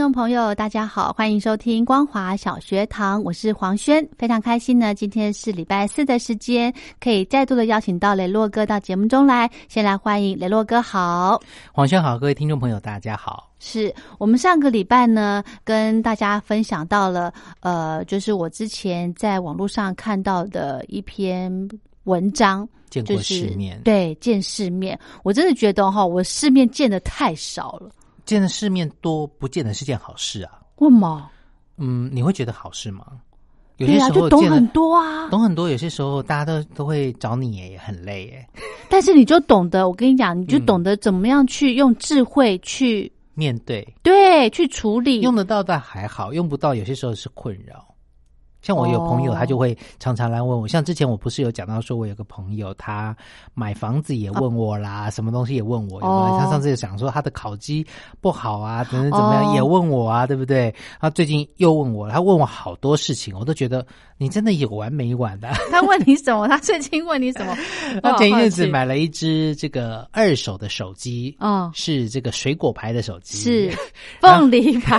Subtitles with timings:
[0.00, 4.94] 众朋友，大家好，欢迎收听光华小学堂，我是黄轩，非常开心呢。
[4.94, 9.50] 今天是礼拜四的时间，可以再度的邀请到雷洛哥到节目中来。
[9.68, 11.38] 先来欢迎雷洛哥，好，
[11.70, 13.50] 黄轩好，各位听众朋友，大家好。
[13.58, 21.52] 是我们上个礼拜呢，跟大家分享到了，呃，就是我之前在网络上看到的一篇
[22.04, 27.90] 文章，见过世面，对，见世面，我真的觉得哈，我世面见的太少了。
[28.30, 30.60] 见的世面多，不见得是件好事啊。
[30.76, 31.28] 为什么？
[31.78, 33.04] 嗯，你会觉得好事吗？
[33.78, 35.28] 有些时候就懂很多啊。
[35.30, 38.46] 懂很多，有些时候大家都都会找你，也很累耶。
[38.88, 45.22] 但是你就懂得，我跟你讲，你就嗯懂得怎么样去用智慧去面对对去处理。
[45.22, 47.89] 用得到的还好，用不到有些时候是困扰。
[48.62, 50.66] 像我有朋友，哦他就会常常来问我。
[50.68, 53.16] 像之前我不是有讲到说，我有个朋友，他
[53.54, 56.00] 买房子也问我啦，什么东西也问我。
[56.00, 56.34] 有没有？
[56.34, 57.86] 哦他上次有讲说他的烤鸡
[58.20, 60.74] 不好啊，等等怎么样，哦也问我啊，对不对？
[61.00, 63.84] 他最近又问我，他问我好多事情，我都觉得
[64.16, 65.48] 你真的有完没完的。
[65.70, 66.46] 他问你什么？
[66.48, 67.56] 他最近问你什么？
[68.02, 73.38] 他前一阵子买了一只这个二手的手机，哦是这个水果牌的手机，
[73.70, 73.78] 是
[74.20, 74.98] 凤梨牌。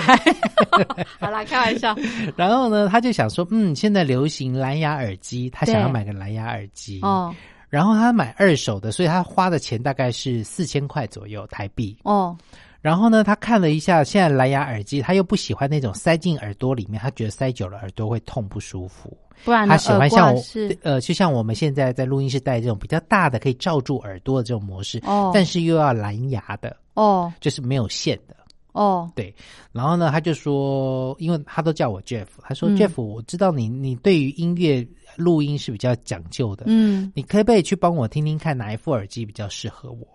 [1.20, 1.96] 好啦，开玩笑。
[2.36, 7.00] 然后呢，他就想说，嗯，现在流行蓝牙耳机，他想要买个蓝牙耳机。
[7.04, 7.34] 哦
[7.70, 11.96] 然后他买二手的，所以他花的钱大概是四千块左右台币。
[12.04, 12.36] 哦
[12.82, 19.16] 然后呢，他看了一下现在蓝牙耳机，他又不喜欢那种塞进耳朵里面，他觉得塞久了耳朵会痛不舒服。
[19.46, 28.36] 不然他喜欢像我是呃，就像我们现在在录音室戴这种比较大的可以罩住耳朵的这种模式，哦但是又要蓝牙的，哦就是没有线的。
[28.72, 29.34] 哦对，
[29.72, 34.88] 然后呢，他就说，因为他都叫我 Jeff，他说、嗯 Jeff，我知道你你对于音乐
[35.18, 40.08] 录音是比较讲究的，嗯你可不可以去帮我听听看哪一副耳机比较适合我？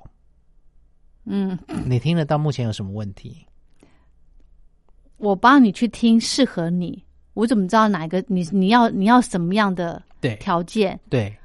[1.24, 3.44] 嗯，你听得到目前有什么问题？
[5.18, 7.02] 我帮你去听适合你，
[7.34, 10.98] 我怎么知道哪一个你你要你要什么样的对条件？
[11.10, 11.36] 对，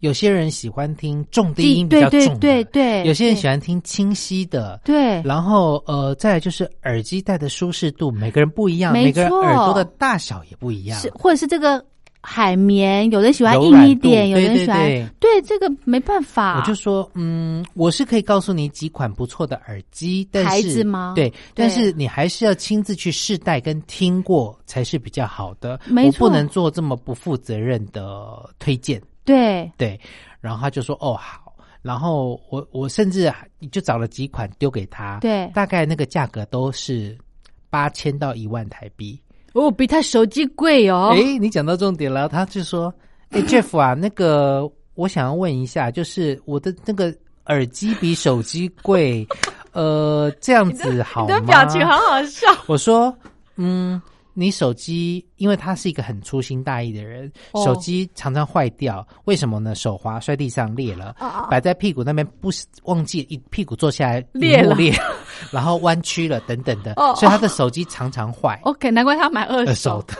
[0.00, 4.80] 有些人喜欢听重低音比较重的，对对，有些人喜欢听清晰的。
[4.84, 10.98] 对然后呃，再来就是耳机戴的舒适度，每个人不一样，每个人错耳朵的大小也不一样。
[11.00, 11.84] 是或者是这个
[12.20, 25.80] 海绵，有人喜欢硬一点，有人喜欢对对这个没办法，我就说，嗯，我是可以告诉你几款不错的耳机，但是牌子吗对，但是你还是要亲自去试戴跟听过才是比较好的。
[25.88, 29.00] 我没错不能做这么不负责任的推荐。
[29.28, 30.00] 对对，
[30.40, 31.44] 然后他就说，哦，好。
[31.80, 37.16] 然后我我甚至还就找了几款丢给他，对大概那个价格都是
[37.70, 39.18] 八千到一万台币。
[39.54, 41.14] 哦，比他手机贵哦。
[41.14, 42.92] 哎、你讲到重点了，他就说
[43.30, 47.14] ：“哎、j e f f 啊，那个我想要问一下，就是我的那个
[47.46, 49.26] 耳机比手机贵，
[49.72, 52.46] 呃，这样子 好吗？”你的表情好好笑。
[52.66, 53.16] 我说
[53.56, 54.02] ：“嗯，
[54.38, 59.74] 你手机，因为他是一个很粗心大意的人，哦手机常常坏掉，为什么呢？
[59.74, 62.48] 手滑摔地上裂了，啊摆在屁股那边不
[62.84, 64.94] 忘记一屁股坐下来裂了裂，
[65.50, 68.60] 然后弯曲了等等的，哦所以他的手机常常坏。
[68.62, 70.00] OK，难怪他买二手。
[70.06, 70.14] 的。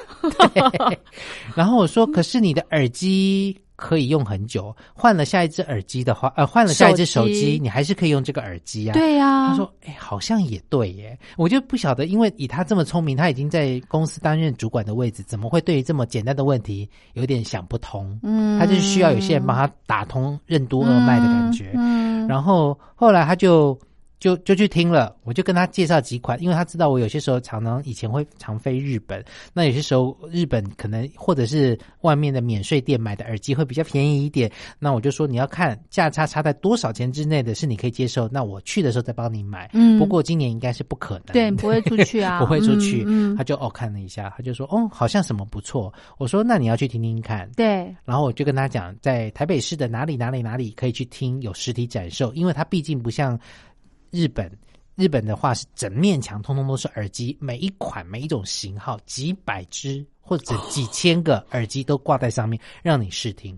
[0.49, 0.99] 对，
[1.55, 4.75] 然后我说，可是你的耳机可以用很久。
[4.93, 8.93] 换了下一只耳机的话，呃，换了下一只手手机机，你还是可以用这个耳机啊。
[8.93, 18.19] 对呀、他说：“哎、好像也对耶。”我就不晓得，因为以他这么聪明，他已经在公司担任主管的位置，怎么会对于这么简单的问题有点想不通？
[18.25, 21.71] 嗯他就是需要有些人帮他打通任督二脉的感觉。
[21.77, 23.79] 嗯，然后后来他就
[24.19, 39.71] 就就去听了，我就跟他介绍几款，因为他知道我有些时候常常以前会常飞日本，那有些时候日本可能或者是外面的免税店买的耳机会比较便宜一点，那我就说你要看价差差在多少钱之内的是你可以接受，那我去的时候再帮你买。
[39.73, 39.99] 嗯。
[39.99, 43.03] 不过今年应该是不可能，对，不会出去啊，不会出去。
[43.07, 43.37] 嗯，嗯。
[43.37, 47.49] 他就哦看了一下，他就说哦好像什么不错，我说那你要去听听看。
[47.57, 53.39] 对，然后我就跟他讲，在台北市的哪里哪里哪里可以去听有实体展售，因为它毕竟不像
[54.11, 54.51] 日本，
[54.95, 63.57] 日本的话是整面墙通通都是耳机，每一款每一种型号几百只或者几千个耳机都挂在上面让你试听，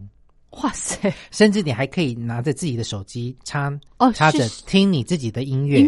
[0.63, 5.81] 哇塞，甚至你还可以拿着自己的手机插哦插着听你自己的音乐，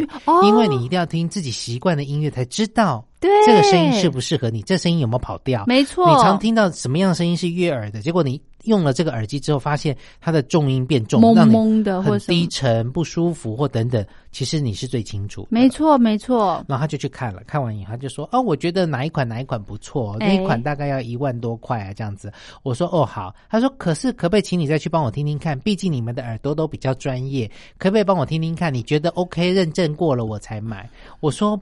[0.45, 3.31] 因为你一定要听自己习惯的音乐才知道对。
[3.45, 15.47] 这个声音适不适合你，这声音有没有跑调，没错，你常听到什么样的声音是悦耳的，结果你用了这个耳机之后，发现它的重音变重，懵让你懵的或低沉、不舒服或等等，其实你是最清楚。
[15.51, 22.33] 没错，没错，然后他就去看了，看完以后他就说：“哦，我觉得哪一款哪一款不错，哎那一款大概要一万多块啊，这样子。”
[22.63, 25.59] 我说：“哦，好。”他说：“可是可不可以请你再去帮我听听看？
[25.61, 28.73] 毕竟你们的耳朵都比较专业，可不可以帮我听听看？
[28.73, 30.89] 你觉得 OK 认证过了我才买？”
[31.21, 31.61] 我说：“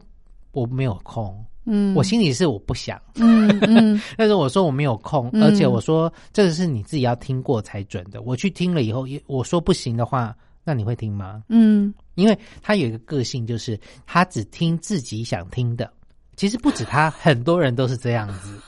[0.53, 8.23] 我没有空。”嗯，我心里是我不想，嗯嗯， 但是我说我没有空，嗯而且我说这个是你自己要听过才准的。
[8.23, 10.35] 我去听了以后，也我说不行的话，
[10.65, 11.43] 那你会听吗？
[11.49, 15.91] 嗯，因为他有一个个性，就是他只听自己想听的。
[16.37, 18.59] 其实不止他，很多人都是这样子，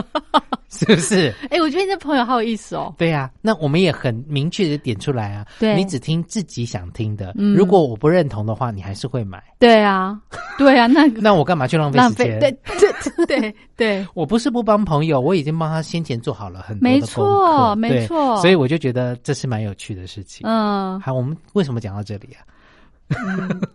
[0.70, 1.34] 是不是？
[1.50, 7.32] 哎，我觉得你这朋友好有意思哦，对呀、那我们也很明确的点出来啊，对你只听自己想听的。
[7.36, 9.42] 嗯如果我不认同的话，你还是会买。
[9.58, 10.18] 对啊，
[10.58, 12.38] 对啊，那 那我干嘛去浪费浪时间？
[12.40, 20.46] 费对对对对， 我不是不帮朋友，我已经帮他先前做好了很多没错没错所以我就觉得这是蛮有趣的事情。
[20.46, 22.44] 嗯，好，我们为什么讲到这里啊？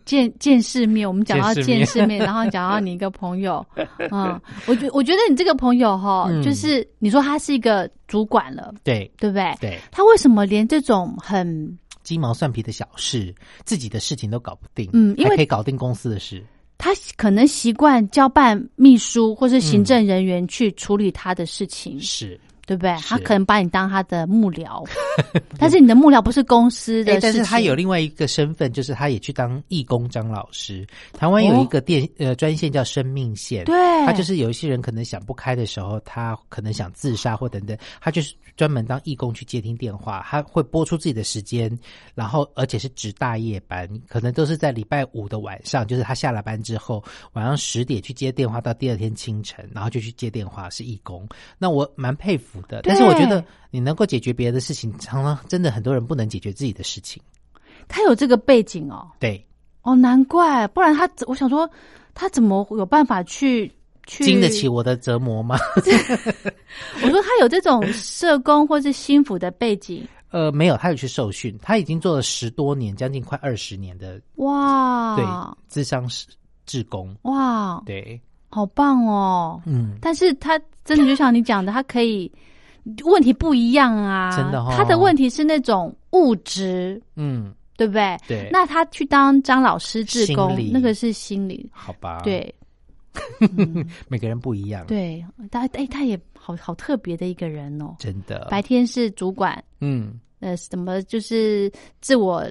[0.05, 3.65] 见见世面，我们讲到见世面然后讲到你一个朋友，
[4.11, 6.41] 嗯，我觉我觉得你这个朋友哈，嗯。
[6.43, 9.55] 就是你说他是一个主管了，对对不对？
[9.59, 13.33] 对，他为什么连这种很鸡毛蒜皮的小事，
[13.65, 16.43] 自己的事情都搞不定，嗯因为可以搞定公司的事，
[16.77, 22.39] 他可能习惯交办秘书或是行政人员去处理他的事情，是。
[22.65, 22.95] 对不对？
[23.01, 24.87] 他可能把你当他的幕僚，
[25.59, 30.87] 但是你的幕僚不是公司的但是他有另外一个身份，就是他也去当义工张老师。
[31.13, 41.77] 台湾有一个电、呃专线叫生命线，哦对，他就是有一些人可能想不开的时候，他可能想自杀或等等，他就是专门当义工去接听电话，他会播出自己的时间，
[42.15, 51.27] 然后而且是值大夜班，可能都是在礼拜五的晚上，就是他下了班之后，晚上十点去接电话，到第二天清晨，然后就去接电话，是义工。
[51.57, 57.21] 那我蛮佩服的，但是我觉得你能够解决别人的事情，常常真的很多人不能解决自己的事情。
[57.87, 59.45] 他有这个背景哦，对，
[59.81, 61.69] 哦，难怪，不然他我想说
[62.13, 63.69] 他怎么有办法去
[64.07, 65.57] 去经得起我的折磨吗？
[67.03, 75.25] 我说他有这种社工或是心腹的背景，呃，没有，他有去受训，他已经做了十多年，将近快二十年的哇，对，
[75.67, 76.25] 智商是
[76.65, 78.19] 志工，哇，对，
[78.53, 79.59] 好棒哦！
[79.65, 82.31] 嗯，但是他真的就像你讲的，他可以
[83.03, 84.71] 问题不一样啊，真的哦。
[84.77, 88.17] 他的问题是那种物质，嗯，对不对？
[88.27, 92.53] 对，那他去当张老师志工，那个是心理，好吧，，对。
[94.07, 97.95] 每个人不一样，，对，他哎，他也好好特别的一个人哦。
[97.99, 102.43] 真的，白天是主管，嗯，呃，什么就是自我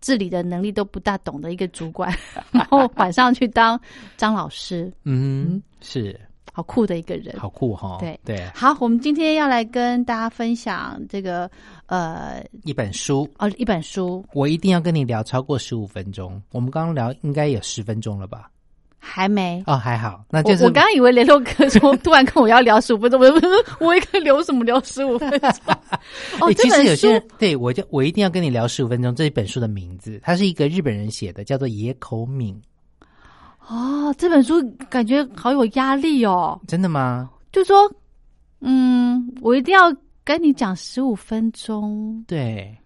[0.00, 2.12] 治理的能力都不大懂的一个主管，
[2.50, 3.80] 然后晚上去当
[4.16, 6.18] 张老师，嗯，是，
[6.52, 7.38] 好酷的一个人。
[7.38, 11.50] 好酷哈，对对，好，我们今天要来跟大家分享这个
[11.86, 13.28] 呃一本书。
[13.38, 16.40] 哦一本书，我一定要跟你聊超过十五分钟。
[16.52, 18.50] 我们刚刚聊应该有十分钟了吧？
[19.00, 19.62] 还没。
[19.66, 23.18] 哦，还好，那就是我我刚刚以为联络哥说突然跟我要聊十五分钟，
[23.80, 25.50] 我我一个聊什么聊十五分钟？
[26.40, 29.14] 哦，欸这本其实有些人对我就我一定要跟你聊十五分钟。
[29.14, 32.60] 这一本书的名字，它是一个日本人写的，叫做野口敏。
[33.66, 36.60] 哦，这本书感觉好有压力哦。
[36.68, 37.30] 真的吗？
[37.52, 37.76] 就说，
[38.60, 39.92] 嗯，我一定要
[40.24, 42.22] 跟你讲十五分钟。
[42.26, 42.76] 对，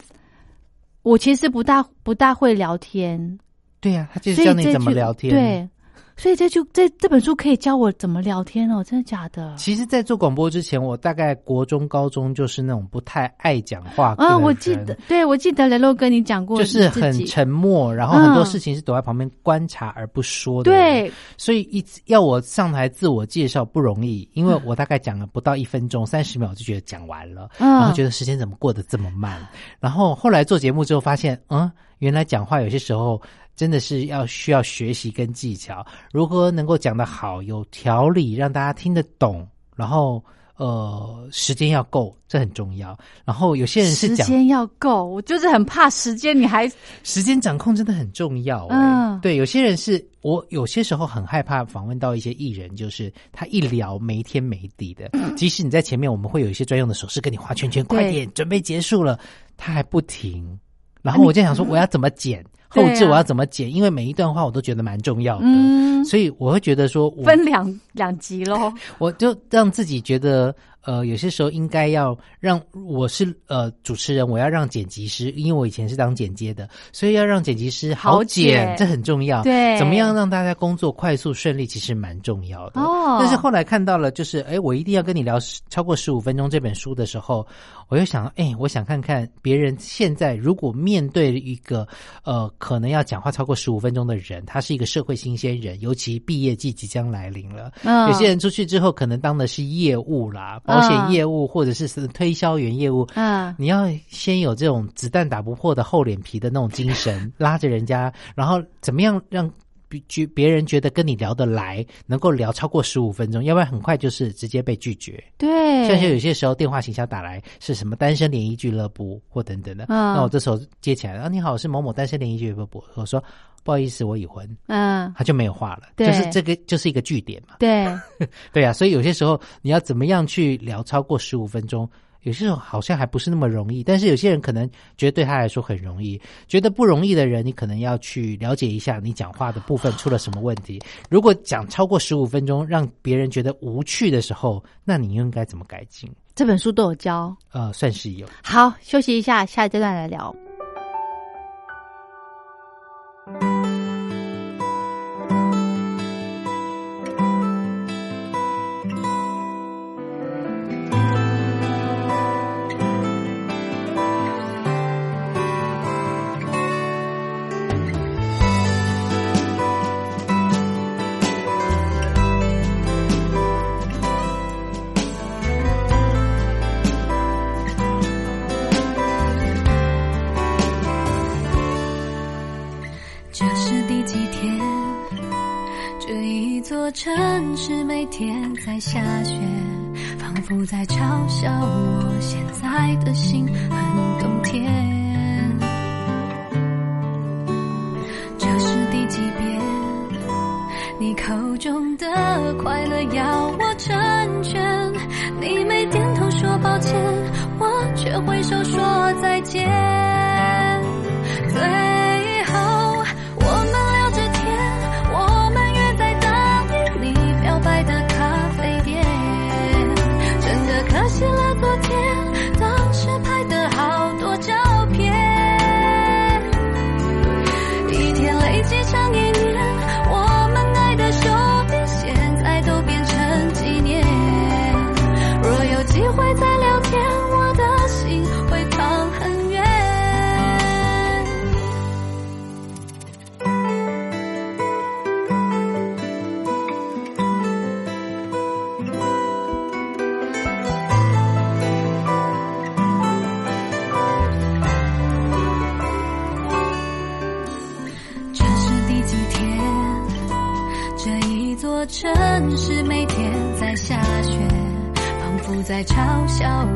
[1.03, 3.39] 我其实不大不大会聊天，
[3.81, 5.33] 对呀、他就是教你怎么聊天。
[5.35, 5.69] 对，
[6.17, 9.55] 所以这就这这本书可以教我怎么聊天哦，真的假的？
[9.57, 20.81] 其实，在做广播之前，我大概国中、高中就是那种不太爱讲话啊，我记得，对我记得雷洛跟你讲过，就是很沉默，然后很多嗯事情是躲在旁边观察而不说的人。
[20.81, 29.45] 对，所以一直要我上台自我介绍不容易，因为我大概讲了不到一分钟，三十秒就觉得讲完了，嗯然后觉得时间怎么过得这么慢。
[29.81, 33.21] 然后后来做节目之后发现，嗯，原来讲话有些时候
[33.57, 39.47] 真的是要需要学习跟技巧，如何能够讲得好、有条理，让大家听得懂，
[39.77, 40.23] 然后。
[40.57, 42.97] 呃，时间要够，这很重要。
[43.25, 46.71] 然后有些人是讲时间要够，我就是很怕时间，你还
[47.03, 48.77] 时间掌控真的很重要、欸。
[48.77, 55.11] 嗯对，有些人是我有些时候很害怕访问到一些艺人，就是他一聊没天没地的。
[55.37, 59.19] 即使你在前面，我们会有一些专用的手势跟你画圈圈，快点，准备结束了，
[59.57, 60.57] 他还不停。
[61.03, 63.73] 然后我就想说，我要怎么剪后置，我要怎么剪？
[63.73, 66.05] 因为每一段话我都觉得蛮重要的，嗯。
[66.05, 68.71] 所以我会觉得说我，分两两集喽。
[68.99, 79.43] 我就让自己觉得，呃，有些时候应该要让我是呃主持人，我要让剪辑师，因为我以前是当剪接的，所以要让剪辑师好好剪剪，这很重要。
[79.43, 82.81] 对怎么样让大家工作快速顺利，其实蛮重要的。
[82.81, 87.47] 哦但是后来看到了，就是哎，我一定要跟你聊十超过十五分钟这本书的时候，
[87.89, 91.87] 我又想，哎，我想看看别人现在如果面对一个
[92.25, 97.73] 呃可能要讲话超过十五分钟的人，他是一个社会新鲜人，尤其毕业季即将来临了。
[97.85, 98.09] 嗯。
[98.09, 103.07] 有些人出去之后，可能当的是业务啦，保险业务，或者是是推销员业务。
[103.15, 103.55] 嗯。
[103.59, 109.51] 你要先有这种子弹打不破的厚脸皮的那种精神，拉着人家， 然后怎么样让
[109.89, 115.23] 别觉别人觉得跟你聊得来，能够聊超过十五分钟，要不然很快就是直接被拒绝。
[115.39, 120.15] 对，像是有些时候电话行销打来是什么单身联谊俱乐部或等等的，嗯。
[120.15, 123.23] 那我这时候接起来啊，你好，我是某某单身联谊俱乐部，我说
[123.65, 127.57] 不好意思，我已婚，嗯他就没有话了，对就是这个就是一个据点嘛。
[127.59, 127.87] 对，
[128.53, 131.89] 对啊、所以有些时候你要怎么样去聊超过十五分钟，
[132.23, 133.83] 有些时候好像还不是那么容易。
[133.83, 134.69] 但是有些人可能
[134.99, 140.79] 觉得对他来说很容易，觉得不容易的人，你可能要去了解一下你讲话的部分出了什么问题。
[141.09, 146.11] 如果讲超过十五分钟，让别人觉得无趣的时候，那你应该怎么改进？
[146.35, 147.35] 这本书都有教。
[147.53, 148.27] 呃，算是有。
[148.43, 150.35] 好，休息一下，下一阶段来聊。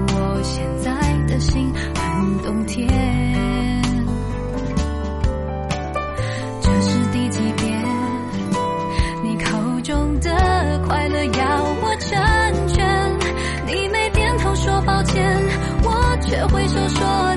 [0.09, 0.91] 我现在
[1.27, 2.89] 的心很冬天。
[6.61, 7.83] 这是第几遍？
[9.23, 13.19] 你口中的快乐要我成全，
[13.67, 15.25] 你没点头说抱歉，
[15.83, 17.28] 我却挥手说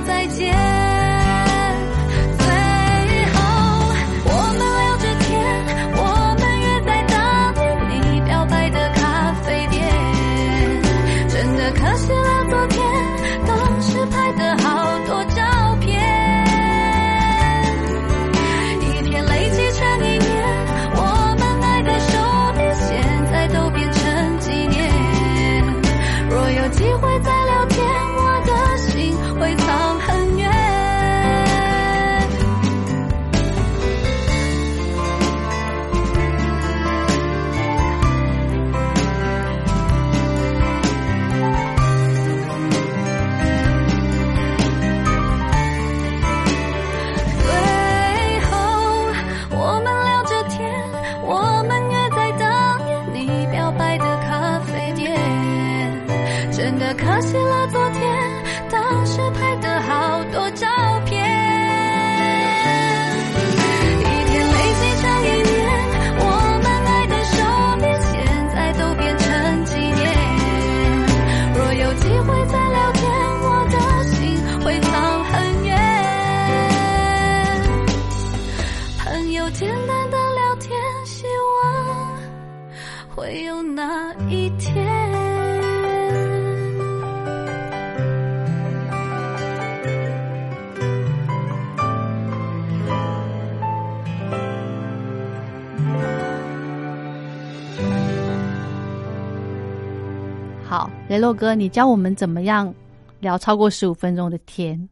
[100.72, 102.74] 好，雷洛哥，你教我们怎么样
[103.20, 104.88] 聊超过十五分钟的天？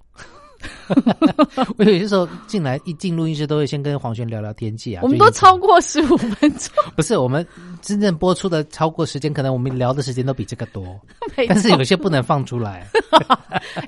[1.77, 5.01] 我有些时候进来一进录音室，都会先跟黄轩聊聊天气啊。
[5.03, 7.45] 我们都超过十五分钟， 不是我们
[7.81, 10.99] 真正播出的超过时间，可能我们聊的时间都比这个多，
[11.47, 12.87] 但是有些不能放出来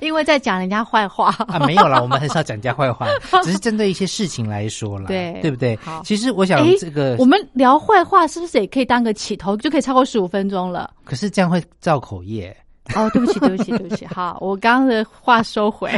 [0.00, 1.34] 因为在讲人家坏话。
[1.48, 1.58] 啊。
[1.66, 3.06] 没有啦，我们很少讲人家坏话，
[3.44, 6.02] 只是针对一些事情来说啦，对对不对好？
[6.04, 10.90] 其实我想诶这个我，们聊坏话是不是也可以当个起头，就可以超过十五分钟了？
[11.04, 12.54] 可是这样会造口业。
[12.96, 14.04] 哦，对不起，对不起，对不起。
[14.06, 15.88] 好，我刚刚的话收回。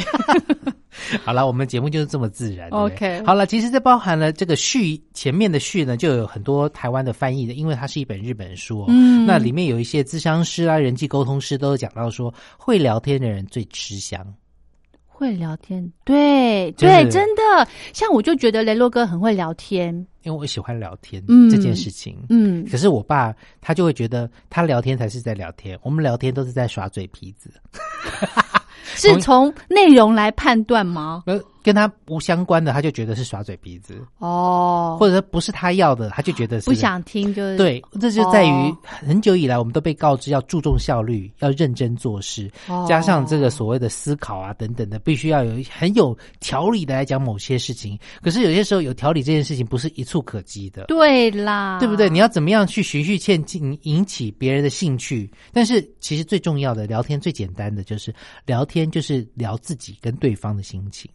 [1.24, 2.68] 好了，我们节目就是这么自然。
[2.70, 8.86] OK 好了，其实这包含了这个序前面的序呢，就有很多台湾的翻译的，因为它是一本日本书、哦。
[8.88, 14.24] 嗯那里面有一些智商师啊、人际沟通师都有讲到说，会聊天的人最吃香。
[15.16, 17.42] 会聊天，对就是对，真的。
[17.92, 22.18] 像我就觉得雷洛哥很会聊天，因为我喜欢聊天、嗯这件事情。
[22.28, 27.49] 嗯，可是我爸他就会觉得他聊天才是在聊天，我们聊天都是在耍嘴皮子，
[28.94, 31.23] 是从内容来判断吗？
[31.26, 47.98] 呃，跟他无相关的，他就觉得是耍嘴皮子，哦，或者说不是他要的，他就觉得是不想听就是，对，这就在于哦很久以来，我们都被告知要注重效率，要认真做事，哦加上这个所谓的思考啊等等的，必须要有很有条理的来讲某些事情。
[48.20, 50.84] 可是有些时候有条理这件事情不是一触可及的。
[50.84, 52.10] 对啦，对不对？
[52.10, 55.30] 你要怎么样去循序渐进，引起别人的兴趣？
[55.50, 61.10] 但是其实最重要的，聊天最简单的就是聊天，就是聊自己跟对方的心情，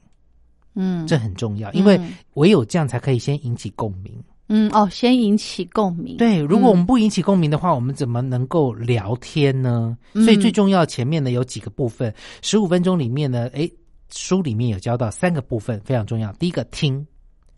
[0.76, 1.06] 嗯。
[1.08, 2.14] 这很重要，因为嗯。
[2.36, 4.14] 唯有这样才可以先引起共鸣。
[4.52, 6.86] 嗯哦，先引起共鸣，对，如果我们嗯。
[6.88, 9.96] 不引起共鸣的话，我们怎么能够聊天呢？
[10.14, 10.24] 嗯。
[10.24, 13.72] 所以最重要前面呢有几个部分，十五分钟里面呢，诶，
[14.12, 16.34] 书里面有教到三个部分非常重要。
[16.34, 17.06] 第一个听，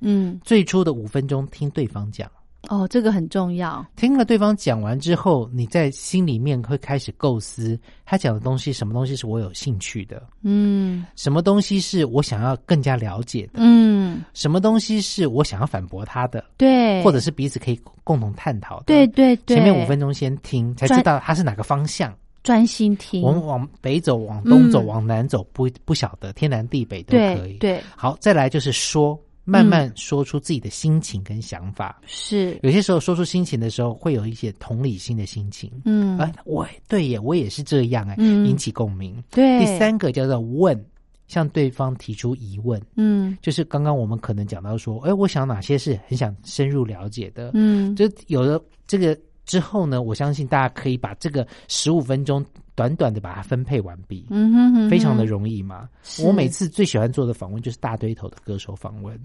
[0.01, 0.37] 嗯。
[0.43, 2.29] 最初的五分钟听对方讲，
[2.69, 11.05] 哦，这个很重要，听了对方讲完之后，你在心里面会开始构思他讲的东西，什么东西是我有兴趣的，嗯。
[11.15, 18.83] 什么东西是我想要更加了解的，嗯，什么东西是我想要反驳他的，对，或者是彼此可以共同探讨的。
[18.85, 22.15] 对对对，前面五分钟先听，才知道他是哪个方向。
[22.43, 24.85] 专心听，我们往北走，往东走，嗯。
[24.87, 27.57] 往南走，不不晓得天南地北都可以。
[27.57, 27.83] 对对。
[27.95, 31.99] 好，再来就是说，慢慢说出自己的心情跟想法。
[32.05, 35.71] 是，有些时候说出心情的时候，会有一些同理心的心情。
[35.85, 36.17] 嗯。
[36.17, 38.45] 啊，我对耶，我也是这样哎，嗯。
[38.47, 39.21] 引起共鸣。
[39.31, 40.85] 对，第，三个叫做问，
[41.27, 43.37] 向对方提出疑问，嗯。
[43.41, 52.43] 就是刚刚我们可能讲到说，哎，我想哪些是很想深入了解的，嗯，就有的这个之后呢，我相信大家可以把这个十五分钟
[52.75, 55.89] 短短的把它分配完毕，嗯哼哼，非常的容易嘛。
[56.23, 59.19] 我每次最喜欢做的访问就是大堆头的歌手访问，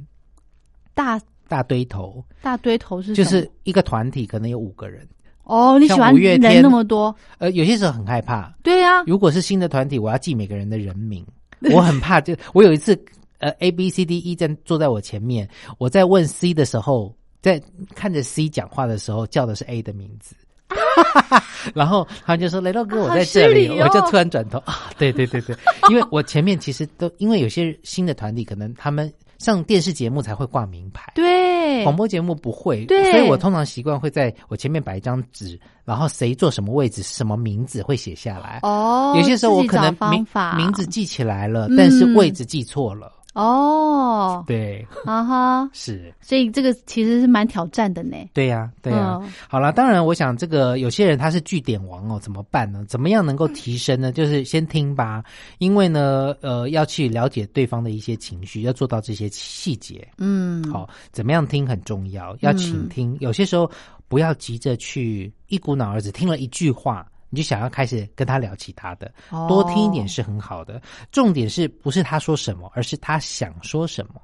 [0.94, 2.24] 大大堆头。
[2.42, 5.06] 大堆头是就是一个团体可能有五个人，
[5.44, 6.54] 哦，你喜像欢五月天。
[6.54, 11.24] 人那么多，呃，有些时候很害怕，对呀，如果是新的团体，我要记每个人的人名，
[11.72, 12.20] 我很怕。
[12.20, 12.98] 就我有一次，
[13.38, 15.48] 呃，A B C D E 在坐在我前面，
[15.78, 17.60] 我在问 C 的时候，在
[17.94, 20.34] 看着 C 讲话的时候，叫的是 A 的名字。
[21.74, 23.68] 然后他就说：“雷洛哥，我在这里。
[23.68, 25.56] 我就突然转头啊，对对对对，
[25.90, 38.58] 因为我前面其实都因为有些新的团体，可能他们上电视节目才会挂名牌，对，广播节目不会，对所以我通常习惯会在我前面摆一张纸，然后谁坐什么位置、什么名字会写下来。
[38.62, 43.12] 哦，有些时候我可能名名字记起来了，嗯但是位置记错了。
[43.36, 48.16] 哦，对，啊哈， 是，所以这个其实是蛮挑战的呢。
[48.32, 52.82] 对呀、对呀、嗯好了，当然，我想这个有些人他是据点王哦，怎么办呢？
[52.88, 54.10] 怎么样能够提升呢？
[54.10, 55.22] 就是先听吧，
[55.58, 60.08] 因为呢，呃，要去了解对方的一些情绪，要做到这些细节。
[60.16, 63.14] 嗯，好，怎么样听很重要，要倾听。
[63.20, 63.70] 有些时候
[64.08, 70.80] 不要急着去一股脑儿只听了一句话，你就想要开始跟他聊其他的，哦多听一点是很好的。
[71.12, 74.14] 重点是不是他说什么，而是他想说什么。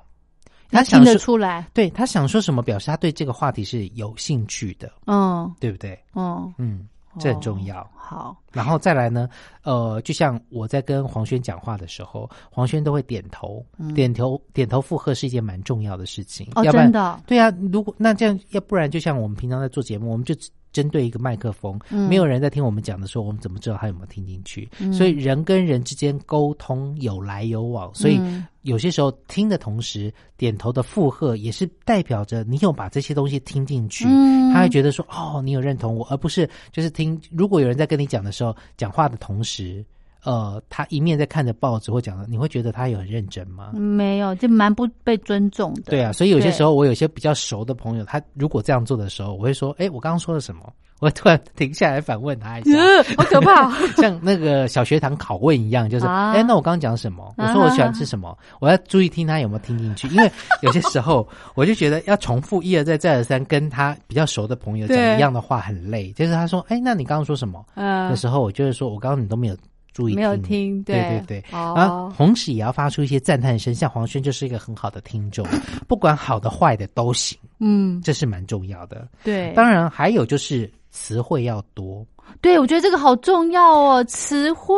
[0.70, 6.02] 他他听得想说，出来，对他想说什么，表示他对这个话题是有兴趣的，嗯对不对？
[6.14, 7.86] 嗯，嗯，这很重要。
[7.94, 9.28] 好，然后再来呢，
[9.64, 13.62] 呃，就像我在跟黄轩讲话的时候，黄轩都会点头，
[13.94, 16.48] 点头点头附和是一件蛮重要的事情。
[16.54, 20.34] 哦，要不然真的，对啊，如果那这样，要不然就像我们平常在做节目，我们就
[20.72, 24.68] 针对一个麦克风，嗯没有人在听我们讲的时候，我们怎么知道他有没有听进去？
[24.80, 34.06] 嗯所以人跟人之间沟通有来有往，所以嗯有些时候听的同时点头的附和，也是代表着你有把这些东西听进去。
[34.08, 37.18] 嗯他会觉得说：“哦，你有认同我，而不是就是听。
[37.30, 39.82] 如果有人在跟你讲的时候，讲话的同时，
[40.24, 43.72] 呃，他一面在看着报纸或讲的，你会觉得他有很认真吗？
[43.74, 45.82] 没有，就蛮不被尊重的。
[45.86, 50.62] 对啊，所以有些时候我有些比较熟的朋友，他如果这样做的时候，我会说：“哎，我刚刚说了什么？”
[51.02, 53.76] 我突然停下来反问他一下， 呃，好可怕！
[54.00, 57.34] 像那个小学堂拷问一样，就是：“啊哎，那我刚刚讲什么？
[57.38, 58.38] 我说我喜欢吃什么？
[58.60, 60.30] 我要注意听他有没有听进去，因为
[60.60, 66.12] 有些时候我就觉得要重复一而再再而三跟他比较熟的朋友讲对一样的话很累。
[66.12, 69.56] 就是他说：“哎，那你刚刚说什么？”嗯的时候，我就是说：“我刚刚你都没有
[69.92, 75.46] 注意，没有听，对对对，哦然后同时也要发出一些赞叹声，像黄轩就是一个很好的听众，
[75.86, 79.08] 不管好的坏的都行，嗯，这是蛮重要的。
[79.22, 82.04] 对，当然还有就是词汇要多，
[82.40, 84.76] 对我觉得这个好重要哦，词汇。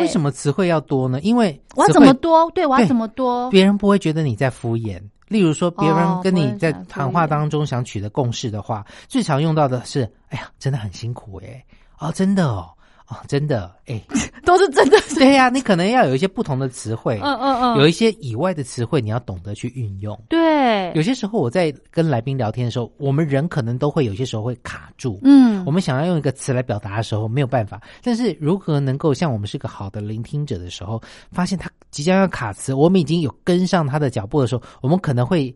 [0.00, 1.20] 为什么词汇要多呢？
[1.20, 2.50] 因为我要怎么多？
[2.52, 3.50] 对，我要怎么多？
[3.50, 5.00] 别人不会觉得你在敷衍。
[5.28, 11.60] 例如说，别人哦跟你在谈话当中想取得共识的话，最常用到的是：“哎呀，真的很辛苦诶、
[11.98, 12.70] 哦，真的哦，
[13.08, 14.00] 哦，真的，哎，
[14.44, 14.96] 都是真的。
[15.16, 20.18] 对呀、你可能要有一些不同的词汇，嗯嗯嗯，有一些以外的词汇，你要懂得去运用。
[20.28, 25.20] 对，有些时候我在跟来宾聊天的时候，我们人可能都会有些时候会卡住。
[25.22, 31.00] 嗯我们想要用一个词来表达的时候没有办法，但是如何能够像我们是个好的聆听者的时候，
[31.32, 35.54] 发现他即将要卡词，我们已经有跟上他的脚步的时候，我们可能会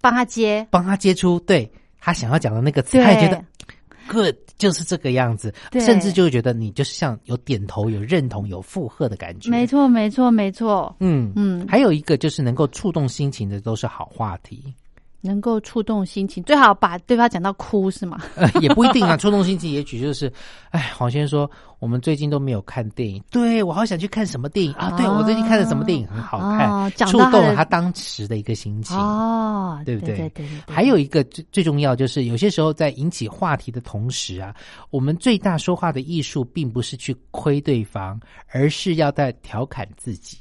[0.00, 0.66] 帮他接。
[0.70, 3.42] 帮他接出对他想要讲的那个词，他也觉得
[4.08, 9.50] good 就是这个样子，甚至就会觉得你就是像有点头、有认同、有附和的感觉。
[9.50, 10.94] 没，错，没错，没错。
[11.00, 14.72] 嗯嗯还有一个就是能够触动心情的都是好话题。
[15.24, 18.20] 能够触动心情，最好把对方讲到哭是吗？
[18.36, 20.30] 呃，也不一定啊，触动心情，也许就是，
[20.70, 24.90] 哎，黄先生说我们最近都没有看电影，对我好想去看什么电影啊？
[24.96, 28.96] 对我最近看了什么电影很好看，触动了他当时的一个心情。
[28.98, 34.52] 哦，对不对对对对对，还有一个最最重要，就是有些时候在引起话题的同时啊，
[34.90, 38.18] 我们最大说话的艺术，并不是去亏对方，
[38.50, 40.36] 而是要在调侃自己。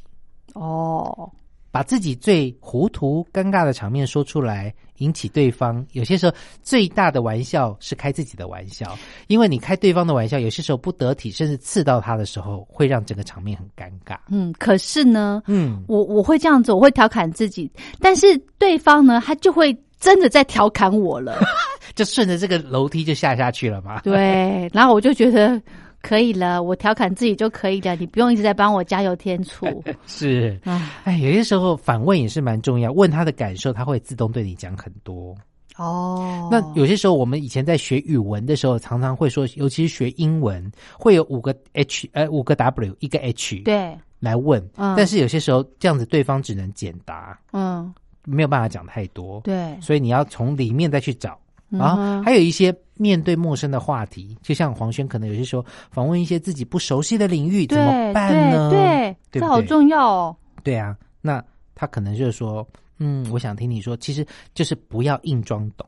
[0.54, 1.32] 哦，
[1.72, 5.86] 把自己最糊涂、尴尬的场面说出来，引起对方。
[5.94, 14.18] 有些时候，最大的玩笑是开自己的玩笑，因为你开对方的玩笑，有些时候不得体，甚至刺到他的时候，会让整个场面很尴尬。
[14.30, 21.40] 嗯，可是呢，嗯，我我会这样子，我会调侃自己，但是对方呢，他就会真的在调侃我了。
[21.96, 24.00] 就顺着这个楼梯就下下去了嘛。
[24.00, 25.62] 对，然后我就觉得
[26.02, 29.84] 可以了，我调侃自己就可以了，你不用一直在帮我加油添醋。
[30.08, 30.60] 是，
[31.04, 35.36] 哎，有些时候反问也是蛮重要，问他的感受，他会自动对你讲很多。
[35.78, 44.62] 哦那有些时候，我们以前在学语文的时候，常常会说，尤其是学英文，会有五个 H，呃，五个 W，一个 H，对，来问。
[44.76, 47.92] 嗯但是有些时候，这样子对方只能简答，嗯，
[48.26, 49.40] 没有办法讲太多。
[49.42, 51.40] 对，所以你要从里面再去找。
[51.72, 58.70] 嗯然后还有一些面对陌生的话题，就像黄轩，可能有些时候访问一些自己不熟悉的领域，怎么办呢？
[58.70, 60.36] 对对，对对这好重要哦。
[60.64, 62.68] 对啊，那他可能就是说，
[63.00, 65.88] 嗯，我想听你说，其实就是不要硬装懂。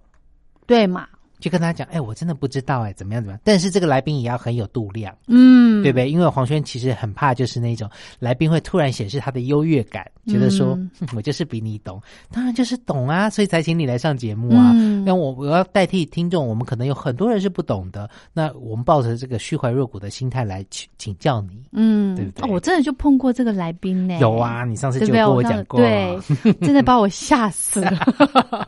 [0.65, 1.07] 对嘛？
[1.43, 3.39] 就跟他讲，哎，我真的不知道，哎，怎么样怎么样。
[3.43, 6.09] 但是这个来宾也要很有度量，嗯，对不对？
[6.09, 12.01] 因为黄轩其实很怕，就是那种来宾会突然显示他的优越感，觉得说、嗯我就是比你懂，
[12.31, 14.71] 当然就是懂啊，所以才请你来上节目啊。
[14.73, 21.61] 嗯那我我要代替听众，我们可能有很多人是不懂的，那我们抱着这个虚怀若谷的心态来请请教你。
[21.73, 24.17] 嗯，对不对哦，我真的就碰过这个来宾呢。
[24.19, 24.99] 有啊，你上次？
[25.05, 25.83] 就跟我讲过、啊。
[25.85, 27.99] 对，真的把我吓死了。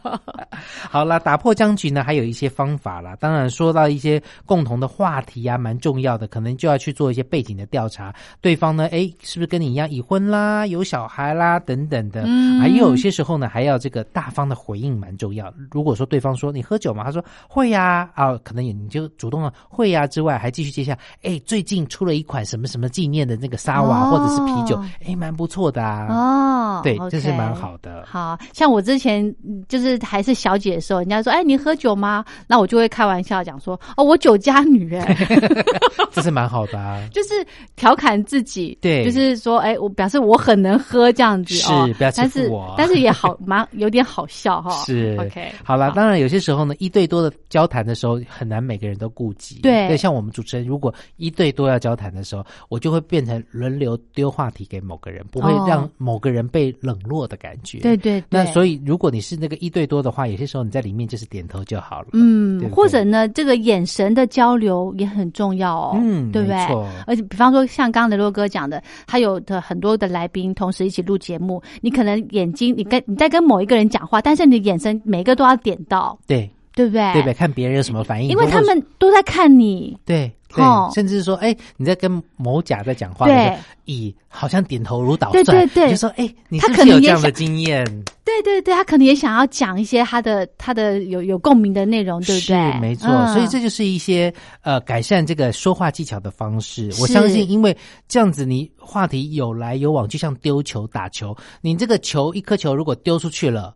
[0.90, 3.16] 好了，打破僵局呢，还有一些方法啦。
[3.20, 8.16] 当然，说到一些共同的话题啊，蛮重要的，可能就要去做一些背景的调查。
[8.40, 12.24] 对方呢，哎，是不是跟你一样已婚啦，有小孩啦，等等的。
[12.26, 15.54] 嗯还有些时候呢，还要这个大方的回应，蛮重要。
[15.70, 17.04] 如果说对方说你喝酒吗？
[17.04, 26.08] 他说会呀、啊，可能也你就主动了会呀、之外，还继续接下，哎，最近出了一款什么什么纪念的那个沙瓦、哦或者是啤酒，哎，蛮不错的啊。
[26.10, 28.04] 哦，对这是蛮好的。
[28.06, 35.16] 好像我之前嗯就是还是小姐的时候，人家说：“哎，你喝酒吗？”那我就会开玩笑讲说：“哦，我酒家女。”哎，
[36.12, 37.02] 这是蛮好的啊。
[37.12, 37.34] 就是
[37.76, 44.72] 调侃自己，对就是说：“哎，我表示我很能喝这样子是哦。”不要欺但是负我但是也好蛮有点好笑哈。
[44.86, 49.60] 是 OK，好了，当然有些时候呢，一对多的交谈的时候，很难每个人都顾及。
[49.62, 57.80] 对像我们主持人，如果一对多要交谈的时候，我就会变成轮流丢话题给某个人，不会哦让某个人被冷落的感觉。
[57.80, 62.10] 对对对，那所以，如果你是那个一对多的话，有些时候你在在里面就是点头就好了。
[62.12, 66.58] 嗯对，不对或者呢，这个眼神的交流也很重要哦，嗯对不对？
[67.06, 77.14] 而且，比方说像刚刚雷洛哥讲的，他有的很多的来宾同时一起录节目，你可能眼睛你跟你在跟某一个人讲话，但是你的眼神每个都要点到，对对不对？
[77.14, 77.34] 对不对？
[77.34, 87.86] 看别人有什么反应，因为他们都在看你，对对哦，甚至说，哎，你在跟某甲在讲话，对那个乙好像点头如捣蒜，对对对就说，哎，你他是不可能有这样的经验？
[88.24, 92.72] 对对对，他可能也想要讲一些他的他的有有共鸣的内容，对不对？
[92.74, 96.92] 是没错，嗯所以这就是一些呃改善这个说话技巧的方式。
[97.00, 97.76] 我相信，因为
[98.08, 103.76] 这样子你话题有来有往，就像丢球打球，你这个球一颗球如果丢出去了。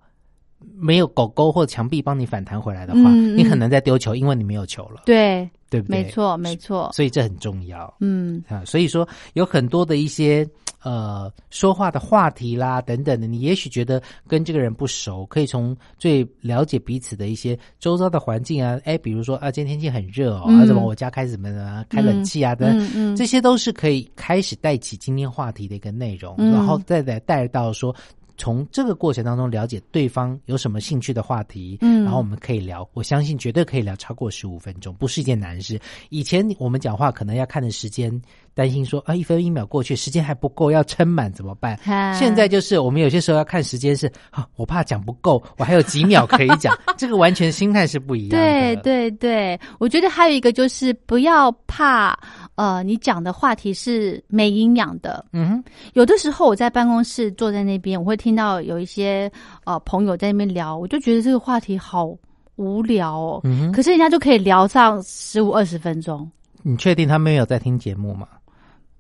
[0.78, 6.04] 没有狗狗或墙壁帮你反弹回来的话，你很难再丢球，因为你没有球了，对，对不对？
[6.04, 7.94] 没错没错，所以这很重要。
[8.00, 10.48] 嗯啊，所以说有很多的一些
[10.82, 27.96] 呃说话的话题啦等等的，你也许觉得跟这个人不熟，可以从最了解彼此的一些周遭的环境啊，哎，比如说啊，今天天气很热哦，嗯啊，怎么我家开始怎么啊，开冷气啊等等，嗯嗯这些都是可以开始带起今天话题的一个内容，嗯然后再来带到说。
[28.40, 35.78] 从这个过程当中了解对方有什么兴趣的话题，嗯然后我们可以聊，我相信绝对可以聊超过十五分钟，不是一件难事。
[36.10, 38.10] 以前我们讲话可能要看的时间，
[38.56, 41.76] 担心说啊一分一秒过去，时间还不够，要撑满怎么办？
[41.84, 48.38] 啊现在就是我们有些时候要看时间是啊，我怕讲不够，我还有几秒可以讲， 这个完全心态是不一样的。
[48.38, 52.18] 对对对，我觉得还有一个就是不要怕，
[52.60, 55.24] 呃，你讲的话题是没营养的。
[55.32, 59.32] 嗯哼，有的时候我在办公室坐在那边，我会听到有一些
[59.64, 62.14] 呃朋友在那边聊，我就觉得这个话题好
[62.58, 63.40] 无聊哦。
[63.46, 66.30] 嗯哼，可是人家就可以聊上十五二十分钟。
[66.62, 68.28] 你确定他没有在听节目吗？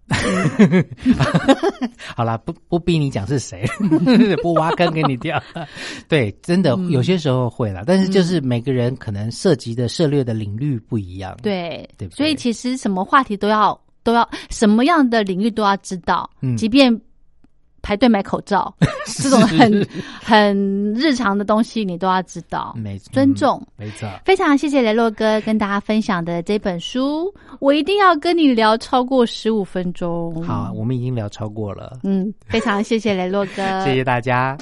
[2.16, 3.66] 好啦，不不逼你讲是谁，
[4.42, 5.42] 不挖坑给你跳。
[6.08, 16.94] 对，真的、嗯有些时候会啦，但是就是每个人可能涉及的涉猎的领域不一样。，对，所以其实什么话题都要都要什么样的领域都要知道，嗯即便
[17.82, 18.74] 排队买口罩
[19.18, 19.88] 这种很
[20.22, 23.62] 很日常的东西，你都要知道，没尊重。
[23.78, 24.10] 嗯没错。
[24.26, 30.44] 非常谢谢雷洛哥跟大家分享的这本书，我一定要跟你聊超过十五分钟。
[30.44, 34.58] 好，，我们已经聊超过了，嗯，非常谢谢雷洛哥， 谢谢大家。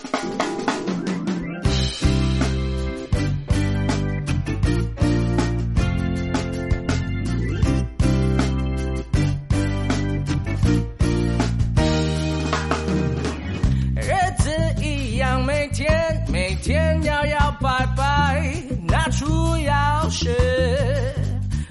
[20.08, 20.30] 钥匙，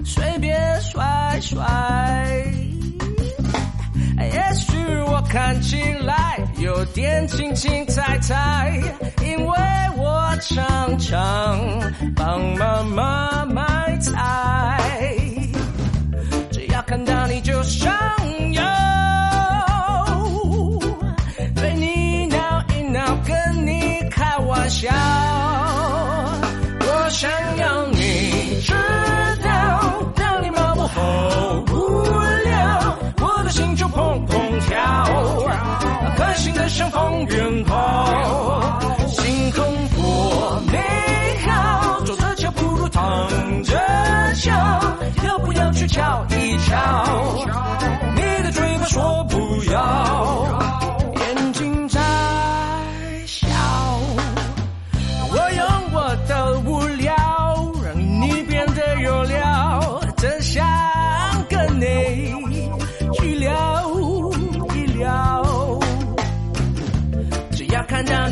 [0.05, 1.65] 随便甩甩。
[4.19, 8.71] 也许我看起来有点轻轻踩踩，
[9.23, 9.57] 因为
[9.97, 11.59] 我常常
[12.15, 15.15] 帮妈妈买菜。
[16.51, 17.91] 只要看到你就想
[18.53, 18.63] 要，
[21.55, 25.16] 对你闹一闹，跟你开玩笑。
[36.77, 38.07] 开心的像放鞭炮，
[39.09, 39.65] 星空
[39.97, 40.79] 多美
[41.47, 43.75] 好，坐着瞧不如躺着
[44.35, 44.53] 瞧，
[45.25, 46.77] 要不要去瞧一瞧？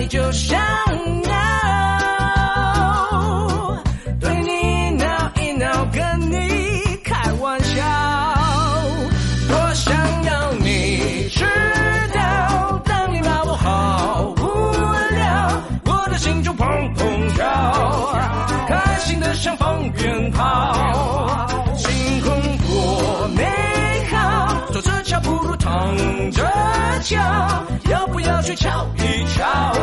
[0.06, 1.32] 就想要，
[4.20, 5.06] 对你闹
[5.40, 7.82] 一闹，跟你开玩笑。
[9.48, 11.44] 我想要你知
[12.14, 14.72] 道，当你骂我好无
[15.14, 16.64] 聊，我的心就砰
[16.94, 18.14] 砰跳，
[18.68, 23.42] 开心的像放鞭炮，星空多美
[24.12, 25.96] 好，坐着瞧不如躺
[26.30, 26.44] 着
[27.04, 27.18] 瞧，
[27.90, 29.74] 要不要去瞧一瞧？